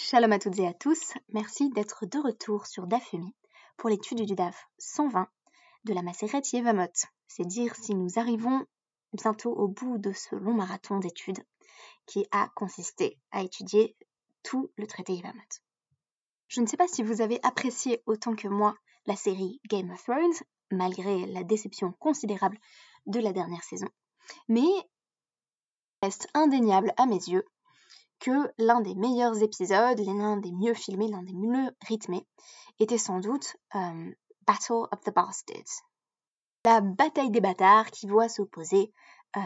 [0.00, 3.34] Shalom à toutes et à tous, merci d'être de retour sur Dafumi
[3.76, 5.26] pour l'étude du DAF 120
[5.86, 6.86] de la Maseret Yevamot.
[7.26, 8.64] C'est dire si nous arrivons
[9.12, 11.44] bientôt au bout de ce long marathon d'études
[12.06, 13.96] qui a consisté à étudier
[14.44, 15.42] tout le traité Yevamot.
[16.46, 18.76] Je ne sais pas si vous avez apprécié autant que moi
[19.06, 22.60] la série Game of Thrones, malgré la déception considérable
[23.06, 23.88] de la dernière saison,
[24.46, 24.70] mais
[26.04, 27.44] reste indéniable à mes yeux
[28.20, 32.26] que l'un des meilleurs épisodes, l'un des mieux filmés, l'un des mieux rythmés,
[32.78, 34.12] était sans doute euh,
[34.46, 35.84] Battle of the Bastards.
[36.64, 38.92] La bataille des bâtards qui voit s'opposer
[39.36, 39.40] euh,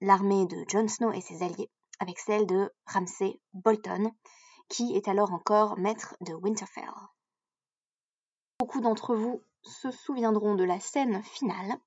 [0.00, 4.10] l'armée de Jon Snow et ses alliés avec celle de Ramsay Bolton,
[4.68, 6.90] qui est alors encore maître de Winterfell.
[8.58, 11.78] Beaucoup d'entre vous se souviendront de la scène finale.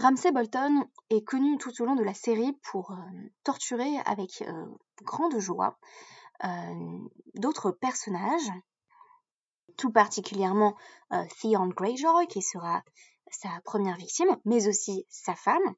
[0.00, 2.96] Ramsay Bolton est connu tout au long de la série pour euh,
[3.44, 4.66] torturer avec euh,
[5.02, 5.78] grande joie
[6.42, 6.98] euh,
[7.34, 8.50] d'autres personnages,
[9.76, 10.74] tout particulièrement
[11.10, 12.82] Theon Greyjoy, qui sera
[13.30, 15.74] sa première victime, mais aussi sa femme,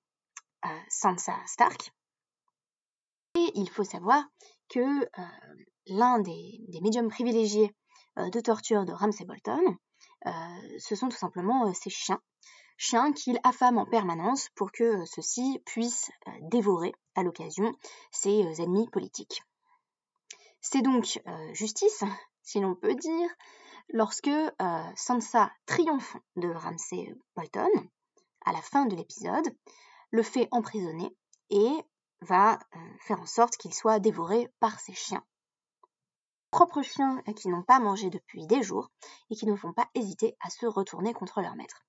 [0.88, 1.92] Sansa Stark.
[3.34, 4.24] Et il faut savoir
[4.68, 5.08] que
[5.86, 7.74] l'un des, des, médiums privilégiés
[8.16, 9.76] de torture de Ramsay Bolton,
[10.24, 12.20] ce sont tout simplement ses chiens,
[12.82, 17.72] chiens qu'il affame en permanence pour que ceux-ci puissent dévorer à l'occasion
[18.10, 19.44] ses ennemis politiques.
[20.60, 21.22] C'est donc
[21.52, 22.02] justice,
[22.42, 23.30] si l'on peut dire,
[23.90, 24.30] lorsque
[24.96, 27.70] Sansa triomphe de Ramsay Bolton,
[28.44, 29.54] à la fin de l'épisode,
[30.10, 31.16] le fait emprisonner
[31.50, 31.70] et
[32.20, 32.58] va
[33.06, 35.24] faire en sorte qu'il soit dévoré par ses chiens.
[36.50, 38.90] Propres chiens qui n'ont pas mangé depuis des jours
[39.30, 41.84] et qui ne vont pas hésiter à se retourner contre leur maître.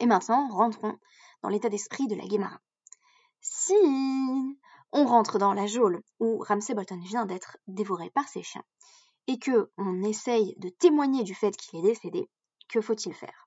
[0.00, 0.98] Et maintenant, rentrons
[1.42, 2.60] dans l'état d'esprit de la Guémara.
[3.40, 3.74] Si
[4.92, 8.64] on rentre dans la geôle où Ramsay Bolton vient d'être dévoré par ses chiens
[9.26, 12.28] et que on essaye de témoigner du fait qu'il est décédé,
[12.68, 13.46] que faut-il faire?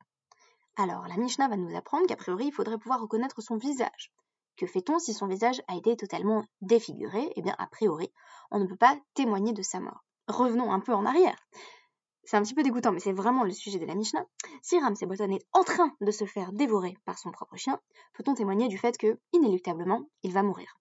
[0.76, 4.14] Alors, la Mishnah va nous apprendre qu'a priori, il faudrait pouvoir reconnaître son visage.
[4.56, 7.32] Que fait-on si son visage a été totalement défiguré?
[7.36, 8.12] Eh bien, a priori,
[8.52, 10.04] on ne peut pas témoigner de sa mort.
[10.28, 11.38] Revenons un peu en arrière.
[12.30, 14.24] C'est un petit peu dégoûtant, mais c'est vraiment le sujet de la Mishnah.
[14.62, 17.82] Si Ramsay Bolton est en train de se faire dévorer par son propre chien,
[18.14, 20.78] peut-on témoigner du fait que, inéluctablement, il va mourir?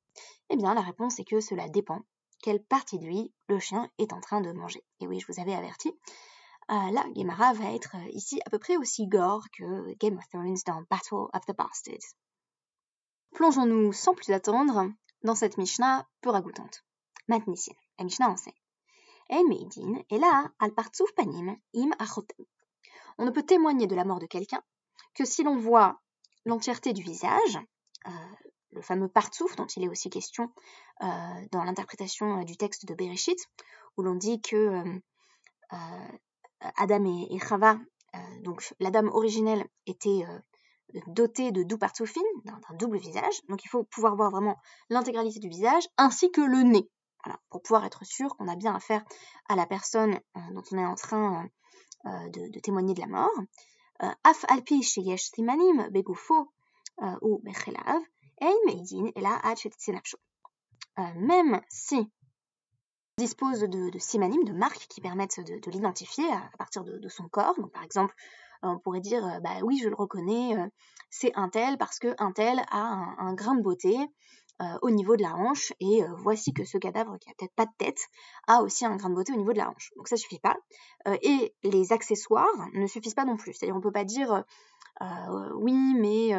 [0.50, 2.02] Eh bien, la réponse est que cela dépend
[2.42, 4.84] quelle partie de lui le chien est en train de manger.
[5.00, 5.88] Et oui, je vous avais averti,
[6.70, 10.28] euh, la Gemara va être euh, ici à peu près aussi gore que Game of
[10.28, 12.12] Thrones dans Battle of the Bastards.
[13.32, 14.92] Plongeons-nous sans plus attendre
[15.22, 16.84] dans cette Mishnah peu ragoûtante.
[17.26, 18.52] Matnissin, la Mishnah enseigne.
[21.98, 22.46] Achotem.
[23.18, 24.62] On ne peut témoigner de la mort de quelqu'un
[25.14, 26.00] que si l'on voit
[26.44, 27.58] l'entièreté du visage,
[28.06, 28.10] euh,
[28.70, 30.52] le fameux partsouf dont il est aussi question
[31.02, 31.06] euh,
[31.50, 33.38] dans l'interprétation euh, du texte de Bereshit,
[33.96, 35.00] où l'on dit que
[36.60, 37.78] Adam et, Chava,
[38.42, 40.24] donc la dame originelle, était
[41.08, 44.56] dotée de doux partsoufines, d'un double visage, donc il faut pouvoir voir vraiment
[44.88, 46.88] l'intégralité du visage, ainsi que le nez
[47.50, 49.04] pour pouvoir être sûr qu'on a bien affaire
[49.48, 51.48] à la personne euh, dont on est en train
[52.06, 53.30] euh, euh, de, témoigner de la mort.
[54.00, 54.80] Af alpi
[57.20, 57.42] ou
[59.16, 59.42] ela
[61.16, 62.08] Même si on
[63.16, 67.56] dispose de, de simanim, de marques qui permettent de, l'identifier à, partir de, son corps.
[67.58, 68.14] Donc, par exemple,
[68.62, 70.54] on pourrait dire, bah oui, je le reconnais,
[71.10, 73.96] c'est un tel parce que un tel a un grain de beauté,
[74.82, 77.66] au niveau de la hanche et euh, voici que ce cadavre qui a peut-être pas
[77.66, 78.08] de tête
[78.46, 79.92] a aussi un grain de beauté au niveau de la hanche.
[79.96, 80.56] Donc ça suffit pas.
[81.06, 83.52] Euh, et les accessoires ne suffisent pas non plus.
[83.52, 84.44] C'est-à-dire on peut pas dire
[85.54, 86.32] oui, mais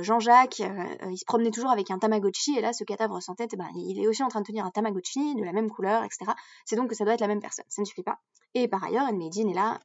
[0.00, 3.68] Jean-Jacques, il se promenait toujours avec un Tamagotchi, et là, ce cadavre sans tête, ben,
[3.74, 6.32] il est aussi en train de tenir un Tamagotchi de la même couleur, etc.
[6.64, 7.66] C'est donc que ça doit être la même personne.
[7.68, 8.18] Ça ne suffit pas.
[8.54, 9.78] Et par ailleurs, Edmedine est là,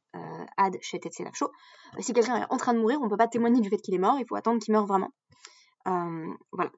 [0.56, 1.52] ad chez Tetselafcho.
[1.98, 3.98] Si quelqu'un est en train de mourir, on peut pas témoigner du fait qu'il est
[3.98, 5.10] mort, il faut attendre qu'il meure vraiment.
[5.84, 6.70] voilà.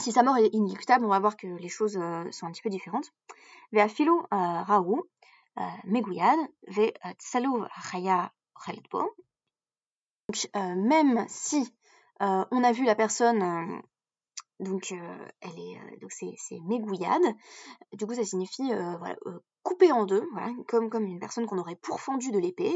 [0.00, 2.62] Si sa mort est inéluctable, on va voir que les choses euh, sont un petit
[2.62, 3.12] peu différentes.
[3.74, 5.74] Euh, euh,
[7.90, 8.32] chaya
[10.28, 11.74] Donc, même si
[12.20, 13.82] on a vu la personne
[14.60, 14.92] donc
[15.40, 16.58] elle est donc c'est c'est
[17.92, 19.16] Du coup ça signifie voilà
[19.62, 20.28] couper en deux,
[20.68, 22.72] comme une personne qu'on aurait pourfendue de l'épée.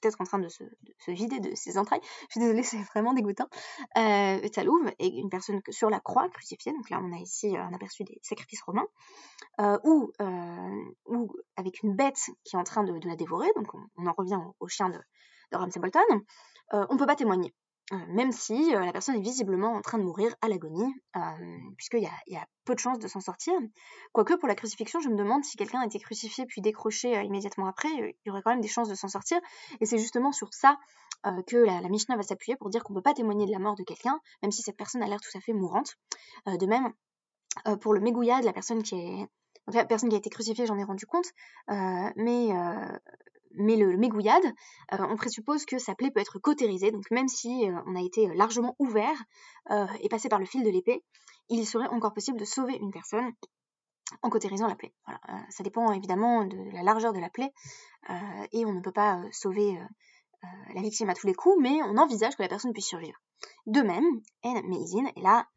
[0.00, 0.64] Peut-être en train de se,
[1.08, 2.00] vider de ses entrailles.
[2.28, 3.48] Je suis désolée, c'est vraiment dégoûtant.
[3.96, 4.40] Euh,
[4.98, 8.18] est une personne sur la croix crucifiée, donc là on a ici un aperçu des
[8.22, 8.86] sacrifices romains,
[9.60, 13.72] euh, ou, euh, ou avec une bête qui est en train de, la dévorer, donc
[13.74, 14.98] on, en revient au, chien de,
[15.52, 16.00] de Ramsay Bolton,
[16.72, 17.54] euh, on ne peut pas témoigner.
[18.08, 20.92] Même si la personne est visiblement en train de mourir à l'agonie,
[21.76, 23.52] puisqu'il y a, y a, peu de chances de s'en sortir.
[24.12, 27.66] Quoique pour la crucifixion, je me demande si quelqu'un a été crucifié puis décroché immédiatement
[27.66, 29.38] après, il y aurait quand même des chances de s'en sortir.
[29.80, 30.78] Et c'est justement sur ça
[31.46, 33.76] que la, Mishnah va s'appuyer pour dire qu'on ne peut pas témoigner de la mort
[33.76, 35.96] de quelqu'un, même si cette personne a l'air tout à fait mourante.
[36.46, 36.92] de même,
[37.80, 39.28] pour le de la personne qui est
[39.72, 41.26] la personne qui a été crucifiée, j'en ai rendu compte,
[41.68, 42.50] mais
[43.56, 44.44] mais le, mégouillade,
[44.92, 48.02] euh, on présuppose que sa plaie peut être cautérisée, donc même si euh, on a
[48.02, 49.16] été largement ouvert
[49.70, 51.02] euh, et passé par le fil de l'épée,
[51.48, 53.32] il serait encore possible de sauver une personne
[54.22, 54.94] en cautérisant la plaie.
[55.06, 55.46] Voilà.
[55.50, 57.52] ça dépend évidemment de la largeur de la plaie
[58.52, 59.78] et on ne peut pas sauver
[60.74, 63.18] la victime à tous les coups, mais on envisage que la personne puisse survivre.
[63.66, 64.04] De même,
[64.42, 65.48] en meizin est là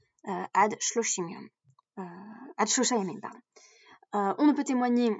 [0.54, 1.28] ad shloshim
[2.58, 2.70] ad
[3.22, 3.40] pardon.
[4.14, 5.12] on ne peut témoigner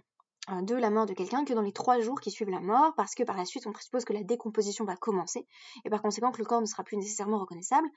[0.50, 3.16] de la mort de quelqu'un que dans les trois jours qui suivent la mort, parce
[3.16, 5.46] que par la suite on présuppose que la décomposition va commencer,
[5.84, 7.88] et par conséquent que le corps ne sera plus nécessairement reconnaissable.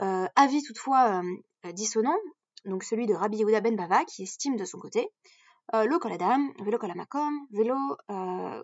[0.00, 1.22] Euh, avis toutefois
[1.64, 2.16] euh, dissonant,
[2.64, 5.08] donc celui de Rabbi Yehuda ben Bava, qui estime de son côté,
[5.72, 7.46] le kol adam, velo kol amakom,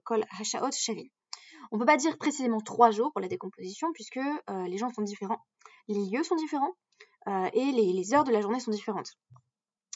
[0.05, 1.07] kol hashaot shavin.
[1.73, 4.21] On ne peut pas dire précisément trois jours pour la décomposition, puisque
[4.67, 5.43] les gens sont différents,
[5.89, 6.75] les lieux sont différents,
[7.27, 9.17] et les heures de la journée sont différentes.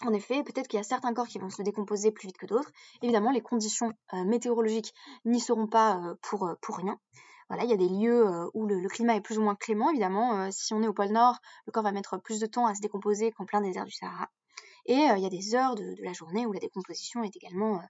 [0.03, 2.47] En effet, peut-être qu'il y a certains corps qui vont se décomposer plus vite que
[2.47, 2.71] d'autres.
[3.03, 4.93] Évidemment, les conditions euh, météorologiques
[5.25, 6.99] n'y seront pas euh, pour, euh, pour rien.
[7.49, 9.91] Voilà, il y a des lieux où le, climat est plus ou moins clément.
[9.91, 11.37] Évidemment, si on est au pôle Nord,
[11.67, 14.31] le corps va mettre plus de temps à se décomposer qu'en plein désert du Sahara.
[14.87, 17.83] Et il y a des heures de, la journée où la décomposition est également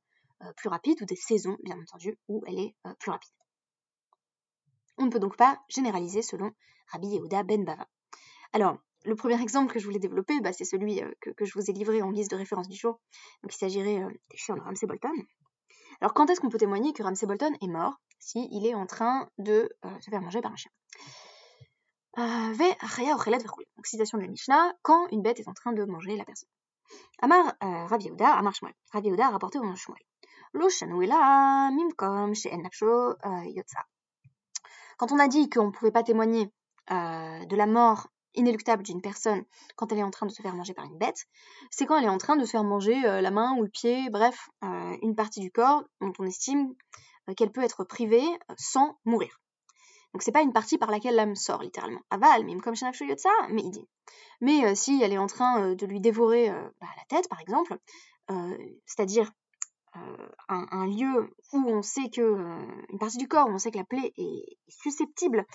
[0.56, 3.30] plus rapide, ou des saisons, bien entendu, où elle est plus rapide.
[4.98, 6.50] On ne peut donc pas généraliser selon
[6.88, 7.86] Rabbi Yehuda Ben Bava.
[8.52, 11.70] Alors, le premier exemple que je voulais développer, bah, c'est celui euh, que, je vous
[11.70, 13.00] ai livré en guise de référence du jour.
[13.42, 15.12] Donc il s'agirait euh, des chiens de Ramsey Bolton.
[16.00, 18.86] Alors quand est-ce qu'on peut témoigner que Ramsey Bolton est mort s'il il est en
[18.86, 20.70] train de euh, se faire manger par un chien?
[22.16, 26.48] Donc citation de la Mishnah, quand une bête est en train de manger la personne.
[27.20, 28.74] Amar Rav Yehuda, Amar Shmuel.
[28.94, 30.00] Yehuda a rapporté au Shmuel.
[30.52, 30.68] Lo
[31.72, 32.32] mimkom
[33.46, 33.80] yotza.
[34.96, 36.52] Quand on a dit qu'on ne pouvait pas témoigner
[36.88, 39.44] de la mort inéluctable d'une personne
[39.76, 41.26] quand elle est en train de se faire manger par une bête,
[41.70, 43.68] c'est quand elle est en train de se faire manger euh, la main ou le
[43.68, 46.74] pied, bref, euh, une partie du corps dont on estime
[47.28, 48.26] euh, qu'elle peut être privée
[48.56, 49.40] sans mourir.
[50.12, 52.00] Donc c'est pas une partie par laquelle l'âme sort littéralement.
[52.10, 52.90] Aval, même comme ça,
[53.50, 53.88] mais il dit.
[54.40, 57.76] Mais si elle est en train de lui dévorer bah, la tête, par exemple,
[58.86, 59.32] c'est-à-dire
[60.48, 62.22] un, lieu où on sait que
[62.90, 65.46] une partie du corps où on sait que la plaie est susceptible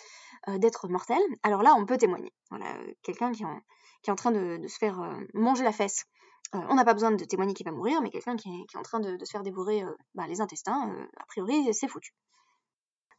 [0.48, 2.34] d'être mortelle, alors là on peut témoigner.
[2.50, 2.66] Voilà,
[3.04, 5.02] quelqu'un qui, est en train de, se faire
[5.34, 6.06] manger la fesse.
[6.54, 9.00] on n'a pas besoin de témoigner qu'il va mourir, mais quelqu'un qui, est en train
[9.00, 9.84] de, se faire dévorer
[10.16, 12.14] bah, les intestins, a priori c'est foutu.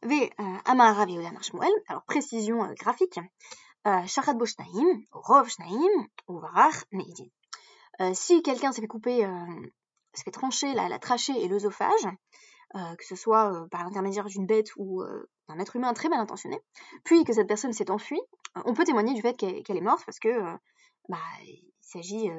[0.03, 0.31] V.
[0.65, 1.05] Amara
[1.87, 3.19] alors précision graphique.
[3.85, 4.33] Shachat
[5.11, 7.29] Rov Shnaim, ou Varach Meidin.
[8.13, 9.27] Si quelqu'un s'est fait couper
[10.13, 12.07] se fait trancher la, la trachée et l'œsophage,
[12.75, 16.07] euh, que ce soit euh, par l'intermédiaire d'une bête ou euh, d'un être humain très
[16.07, 16.57] mal intentionné,
[17.03, 18.21] puis que cette personne s'est enfuie,
[18.63, 20.29] on peut témoigner du fait qu'elle est morte parce que
[21.09, 22.29] bah, il s'agit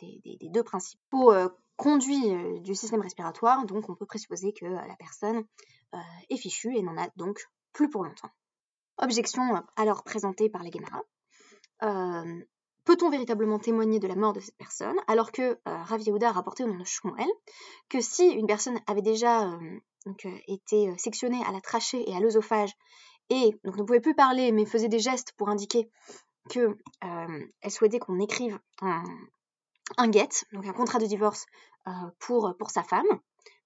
[0.00, 1.32] des, deux principaux
[1.76, 5.44] conduits du système respiratoire, donc on peut présupposer que la personne
[6.28, 7.40] est fichue et n'en a donc
[7.72, 8.30] plus pour longtemps.
[8.98, 11.02] Objection alors présentée par les Guémara.
[12.84, 16.32] Peut-on véritablement témoigner de la mort de cette personne alors que euh, Rav Yehuda a
[16.32, 17.28] rapporté au nom de Shmuel
[17.88, 22.08] que si une personne avait déjà euh, donc, euh, été euh, sectionnée à la trachée
[22.08, 22.72] et à l'œsophage
[23.30, 25.90] et donc ne pouvait plus parler mais faisait des gestes pour indiquer
[26.50, 29.02] que elle souhaitait qu'on écrive un,
[29.96, 31.46] un get, donc un contrat de divorce
[32.18, 33.06] pour, pour sa femme,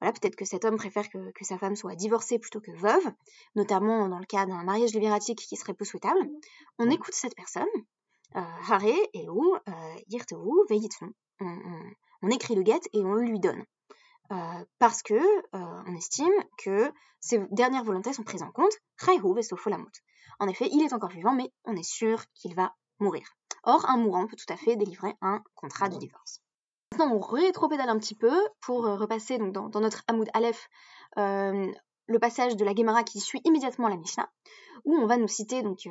[0.00, 3.12] voilà, peut-être que cet homme préfère que, que, sa femme soit divorcée plutôt que veuve,
[3.56, 6.20] notamment dans le cas d'un mariage libératique qui serait peu souhaitable.
[6.78, 7.66] On écoute cette personne,
[8.34, 9.58] Hare, Elu,
[10.08, 11.12] Yirtehu, Veyitfon.
[12.22, 13.64] On écrit le get et on le lui donne.
[14.30, 18.72] Euh, parce que euh, on estime que ses dernières volontés sont prises en compte.
[20.40, 23.26] En effet, il est encore vivant, mais on est sûr qu'il va mourir.
[23.64, 26.42] Or, un mourant peut tout à fait délivrer un contrat de divorce.
[26.92, 30.68] Maintenant, on rétropédale un petit peu pour euh, repasser donc, dans, notre Hamoud Aleph
[31.16, 34.30] le passage de la Gemara qui suit immédiatement la Mishnah,
[34.84, 35.86] où on va nous citer donc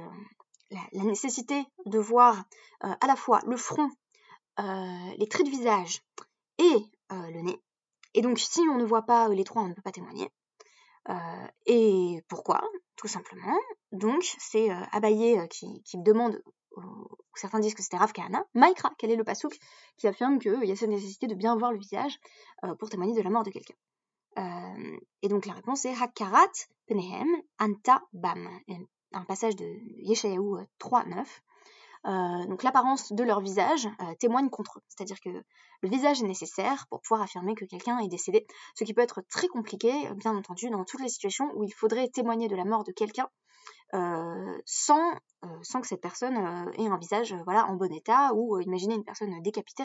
[0.72, 2.44] la, nécessité de voir
[2.84, 3.90] euh, à la fois le front,
[4.60, 6.02] euh, les traits de visage
[6.58, 6.76] et
[7.12, 7.62] euh, le nez.
[8.14, 10.30] Et donc, si on ne voit pas les trois, on ne peut pas témoigner.
[11.66, 12.62] et pourquoi?
[12.96, 13.58] Tout simplement.
[13.92, 16.42] Donc, c'est Abaye qui, demande,
[17.36, 19.58] certains disent que c'était Rav Kahana, Maïkra, quel est le pasouk
[19.98, 22.20] qui affirme qu'il y a cette nécessité de bien voir le visage
[22.80, 23.76] pour témoigner de la mort de quelqu'un?
[25.22, 26.52] et donc, la réponse est Hakarat
[26.88, 27.28] Penehem
[27.60, 28.50] Anta Bam.
[29.18, 29.66] Un passage de
[30.00, 31.26] Yeshayahu 3.9.
[32.06, 34.82] Euh, donc l'apparence de leur visage euh, témoigne contre eux.
[34.88, 38.94] C'est-à-dire que le visage est nécessaire pour pouvoir affirmer que quelqu'un est décédé, ce qui
[38.94, 42.56] peut être très compliqué, bien entendu, dans toutes les situations où il faudrait témoigner de
[42.56, 43.28] la mort de quelqu'un
[44.66, 45.14] sans,
[45.62, 46.36] sans que cette personne
[46.78, 49.84] ait un visage voilà, en bon état, ou imaginez une personne décapitée,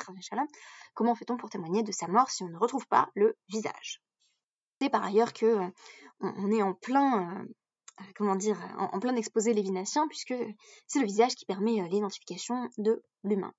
[0.95, 4.03] comment fait-on pour témoigner de sa mort si on ne retrouve pas le visage?
[4.81, 5.61] C'est par ailleurs que
[6.21, 7.45] on est en plein
[8.17, 10.35] comment dire, en, plein exposé lévinassien, puisque
[10.87, 13.53] c'est le visage qui permet l'identification de l'humain.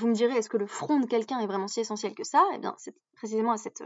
[0.00, 2.44] Vous me direz, est-ce que le front de quelqu'un est vraiment si essentiel que ça?
[2.54, 3.82] Eh bien, c'est précisément à cette,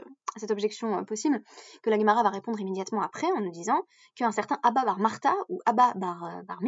[0.50, 1.42] objection possible
[1.82, 3.82] que la Gemara va répondre immédiatement après en nous disant
[4.16, 6.60] qu'un certain Abba bar Martha ou Abba bar, bar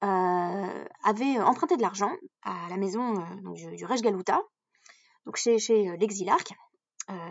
[0.00, 3.14] avait emprunté de l'argent à la maison
[3.54, 4.42] du, du Galuta,
[5.24, 6.52] donc chez, chez l'exilarque,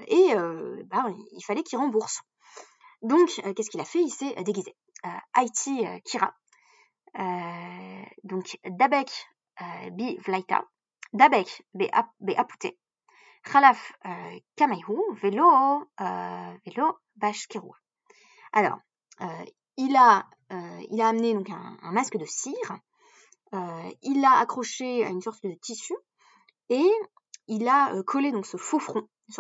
[0.08, 0.34] et
[0.86, 2.22] bah, il fallait qu'il rembourse.
[3.06, 4.02] Donc, euh, qu'est-ce qu'il a fait?
[4.02, 4.76] Il s'est euh, déguisé.
[5.06, 6.34] Euh, Haïti Kira.
[8.24, 9.12] donc, Dabek
[9.92, 10.66] bi Vlaita.
[11.14, 11.86] Dabek be
[12.36, 12.76] Apute.
[13.44, 13.94] Khalaf
[14.56, 14.98] Kamayhu.
[15.22, 17.70] Velo, Velo Bashkiru.
[18.54, 18.80] Alors,
[19.78, 22.80] il, a, amené un, masque de cire.
[24.02, 25.94] il l'a accroché à une sorte de tissu
[26.70, 26.90] et
[27.48, 29.34] il a collé donc ce faux front, une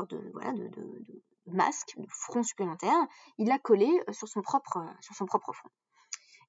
[1.47, 2.97] masque, de front supplémentaire,
[3.37, 5.69] il l'a collé euh, sur son propre, euh, sur son propre front.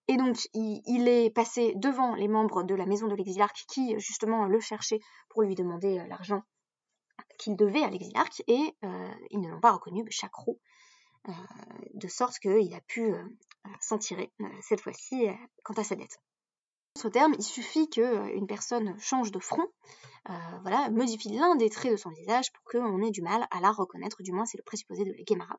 [0.09, 4.47] Et donc, il, est passé devant les membres de la maison de l'exilarque qui, justement,
[4.47, 5.01] le cherchaient
[5.31, 6.43] pour lui demander euh, l'argent
[7.39, 8.75] qu'il devait à l'exilarque, et
[9.31, 10.59] ils ne l'ont pas reconnu, chaque roue,
[11.93, 13.13] de sorte qu'il a pu
[13.81, 15.27] s'en tirer, cette fois-ci,
[15.63, 16.19] quant à sa dette
[16.97, 19.67] ce terme, il suffit qu'une personne change de front,
[20.29, 23.61] euh, voilà, modifie l'un des traits de son visage pour qu'on ait du mal à
[23.61, 25.57] la reconnaître, du moins c'est le présupposé de la Gemara.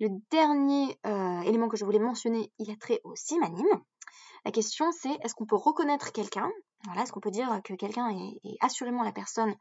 [0.00, 3.66] Le dernier euh, élément que je voulais mentionner, il a trait au simanim.
[4.44, 6.50] La question c'est est-ce qu'on peut reconnaître quelqu'un?
[6.84, 9.54] Voilà, Est-ce qu'on peut dire que quelqu'un est, assurément la personne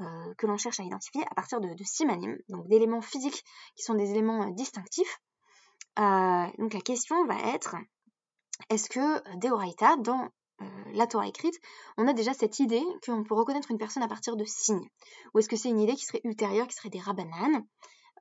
[0.00, 3.94] euh, que l'on cherche à identifier à partir de, de donc d'éléments physiques qui sont
[3.94, 5.20] des éléments distinctifs
[5.96, 7.76] Donc la question va être
[8.70, 10.28] est-ce que Deoraita, dans euh,
[10.96, 11.54] la Torah écrite,
[11.96, 14.88] on a déjà cette idée qu'on peut reconnaître une personne à partir de signes
[15.34, 17.64] Ou est-ce que c'est une idée qui serait ultérieure, qui serait des rabananes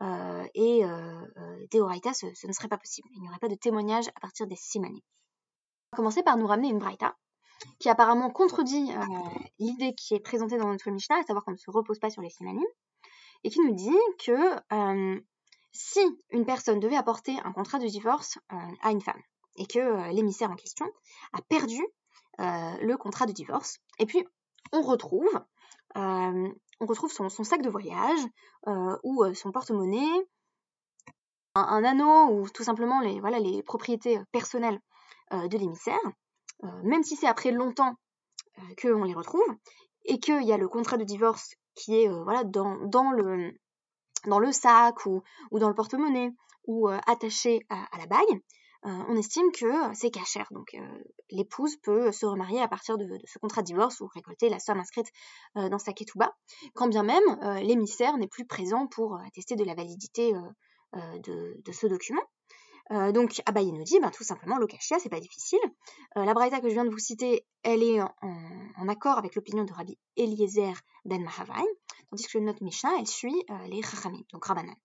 [0.02, 1.26] euh, et euh,
[1.72, 3.08] des oraïtas, ce, ne serait pas possible.
[3.14, 5.00] Il n'y aurait pas de témoignage à partir des simanim.
[5.92, 7.16] On va commencer par nous ramener une braïta
[7.80, 8.92] qui apparemment contredit
[9.60, 12.22] l'idée qui est présentée dans notre Mishnah, à savoir qu'on ne se repose pas sur
[12.22, 12.66] les simanim,
[13.46, 14.36] et qui nous dit que
[15.72, 16.02] si
[16.32, 18.38] une personne devait apporter un contrat de divorce
[18.82, 19.22] à une femme,
[19.56, 20.86] et que l'émissaire en question
[21.32, 22.05] a perdu euh,
[22.38, 23.80] le contrat de divorce.
[24.00, 24.26] Et puis,
[24.72, 25.30] on retrouve,
[25.98, 26.50] euh,
[27.10, 28.20] son, sac de voyage
[28.68, 30.28] euh, ou son porte-monnaie,
[31.56, 34.80] un, anneau ou tout simplement les, voilà, les propriétés personnelles
[35.32, 36.00] de l'émissaire,
[36.84, 37.96] même si c'est après longtemps
[38.80, 39.48] qu'on les retrouve,
[40.04, 42.76] et qu'il y a le contrat de divorce qui est voilà, dans,
[43.12, 43.54] le,
[44.26, 46.32] dans le sac ou, dans le porte-monnaie
[46.68, 48.40] ou attaché à, la bague, euh,
[48.86, 50.48] on estime que c'est cachère.
[50.52, 54.50] Donc euh, l'épouse peut se remarier à partir de, ce contrat de divorce ou récolter
[54.50, 55.08] la somme inscrite
[55.58, 56.36] euh, dans sa ketouba,
[56.74, 57.24] quand bien même
[57.64, 60.34] l'émissaire n'est plus présent pour attester de la validité
[60.94, 62.22] de, ce document.
[62.90, 65.60] donc Abaye nous dit ben, tout simplement l'okashia, c'est pas difficile.
[66.16, 69.74] la braïta que je viens de vous citer, elle est en, accord avec l'opinion de
[69.74, 70.74] Rabbi Eliezer
[71.06, 71.64] ben Mahavai,
[72.10, 74.76] tandis que notre Mishnah, elle suit les Chachamim, donc Rabbanan.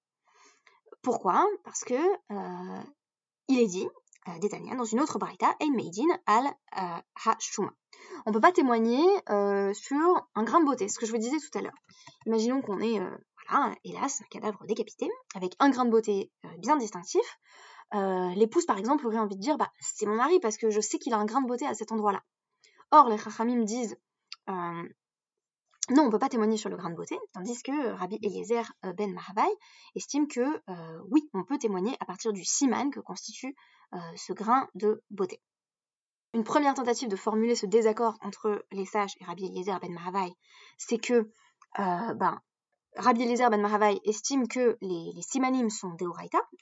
[1.03, 1.47] Pourquoi?
[1.65, 1.97] Parce que
[3.51, 3.89] il est dit,
[4.29, 7.73] euh, dans une autre braïta, Ein Meidin al euh, Hashuma.
[8.25, 11.19] On ne peut pas témoigner euh, sur un grain de beauté, ce que je vous
[11.19, 11.75] disais tout à l'heure.
[12.27, 13.01] Imaginons qu'on ait,
[13.49, 17.39] voilà, hélas, un cadavre décapité, avec un grain de beauté bien distinctif.
[17.93, 20.99] L'épouse, par exemple, aurait envie de dire bah, c'est mon mari parce que je sais
[20.99, 22.23] qu'il a un grain de beauté à cet endroit-là.
[22.93, 23.97] Or, les Chachamim disent
[25.91, 28.17] non, on ne peut pas témoigner sur le grain de beauté, tandis que euh, Rabbi
[28.23, 29.49] Eliezer euh, ben Mahavai
[29.97, 33.55] estime que euh, oui, on peut témoigner à partir du siman que constitue
[34.15, 35.43] ce grain de beauté.
[36.33, 40.33] Une première tentative de formuler ce désaccord entre les sages et Rabbi Eliezer ben Mahavai,
[40.79, 41.29] c'est que
[41.77, 42.41] ben,
[42.95, 46.07] Rabbi Eliezer ben Mahavai estime que les, les simanim sont des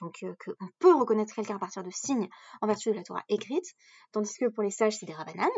[0.01, 2.31] donc qu'on peut reconnaître quelqu'un à partir de signes
[2.63, 3.75] en vertu de la Torah écrite,
[4.13, 5.51] tandis que pour les sages c'est des rabbanan.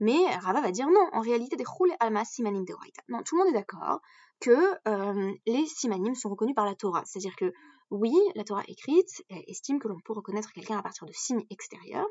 [0.00, 1.64] Mais Rava va dire non, en réalité, des
[2.00, 2.74] alma simanim de
[3.08, 4.00] Non, tout le monde est d'accord
[4.40, 7.02] que euh, les simanim sont reconnus par la Torah.
[7.04, 7.52] C'est-à-dire que
[7.90, 12.06] oui, la Torah écrite estime que l'on peut reconnaître quelqu'un à partir de signes extérieurs.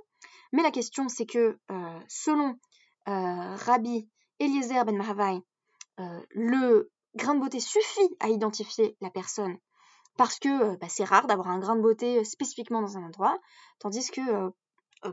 [0.51, 2.55] Mais la question, c'est que euh, selon
[3.07, 4.09] euh, Rabbi
[4.39, 5.41] Eliezer ben Mahavai,
[6.31, 9.57] le grain de beauté suffit à identifier la personne
[10.17, 13.39] parce que bah, c'est rare d'avoir un grain de beauté spécifiquement dans un endroit,
[13.79, 14.51] tandis que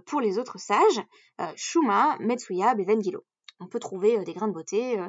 [0.07, 1.03] pour les autres sages,
[1.57, 3.25] Shuma, Metsuya, Bevengilo.
[3.61, 5.01] On peut trouver des grains de beauté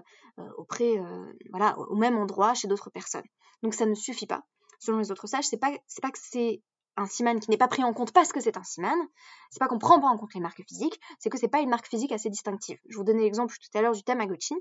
[0.57, 1.01] auprès,
[1.49, 3.25] voilà, au même endroit chez d'autres personnes.
[3.63, 4.43] Donc ça ne suffit pas.
[4.79, 6.61] Selon les autres sages, c'est pas, pas que c'est
[6.97, 8.97] un siman qui n'est pas pris en compte parce que c'est un siman,
[9.49, 11.69] c'est pas qu'on prend pas en compte les marques physiques, c'est que c'est pas une
[11.69, 12.79] marque physique assez distinctive.
[12.87, 14.55] Je vous donnais l'exemple tout à l'heure du Tamagotchi.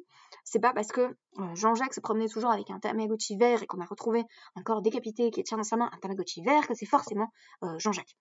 [0.44, 3.80] C'est pas parce que euh, Jean-Jacques se promenait toujours avec un Tamagotchi vert et qu'on
[3.80, 4.24] a retrouvé
[4.56, 7.28] un corps décapité qui tient dans sa main un Tamagotchi vert que c'est forcément
[7.62, 8.16] euh, Jean-Jacques.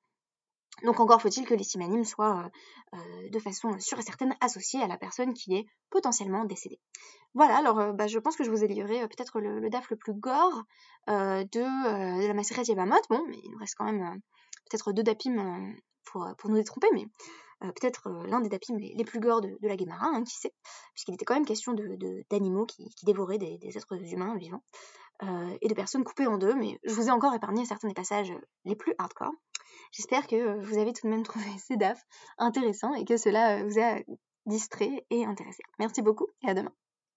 [0.82, 2.50] Donc encore faut-il que les simanimes soient
[2.94, 6.80] euh, euh, de façon sûre et certaine associés à la personne qui est potentiellement décédée.
[7.36, 9.98] Voilà, alors euh, bah, je pense que je vous ai livré peut-être le, DAF le
[9.98, 10.63] plus gore
[11.08, 12.96] de, la Maseret Yevamot.
[13.10, 14.20] Bon, mais il nous reste quand même
[14.70, 15.74] peut-être deux dapim
[16.06, 17.06] pour, nous détromper, mais
[17.60, 20.53] peut-être l'un des dapim les, plus gores de, la Guémara, hein, qui sait,
[20.94, 21.74] puisqu'il était quand même question
[22.30, 24.63] d'animaux qui, qui, dévoraient des, êtres humains vivants,
[25.62, 28.34] et de personnes coupées en deux, mais je vous ai encore épargné certains des passages
[28.65, 29.34] les plus hardcore.
[29.93, 32.03] J'espère que vous avez tout de même trouvé ces DAF
[32.38, 34.00] intéressants et que cela vous a
[34.45, 35.63] distrait et intéressé.
[35.79, 36.73] Merci beaucoup et à demain.